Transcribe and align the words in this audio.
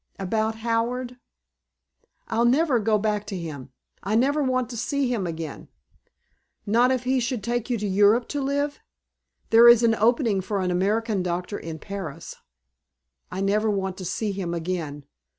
"About 0.17 0.55
Howard?" 0.65 1.19
"I'll 2.27 2.43
never 2.43 2.79
go 2.79 2.97
back 2.97 3.23
to 3.27 3.37
him. 3.37 3.69
I 4.01 4.15
never 4.15 4.41
want 4.41 4.67
to 4.71 4.75
see 4.77 5.07
him 5.13 5.27
again." 5.27 5.67
"Not 6.65 6.89
if 6.89 7.03
he 7.03 7.21
would 7.29 7.43
take 7.43 7.69
you 7.69 7.77
to 7.77 7.85
Europe 7.87 8.27
to 8.29 8.41
live? 8.41 8.79
There 9.51 9.67
is 9.67 9.83
an 9.83 9.93
opening 9.93 10.41
for 10.41 10.61
an 10.61 10.71
American 10.71 11.21
doctor 11.21 11.59
in 11.59 11.77
Paris." 11.77 12.35
"I 13.31 13.41
never 13.41 13.69
want 13.69 13.95
to 13.99 14.03
see 14.05 14.31
him 14.31 14.55
again. 14.55 15.05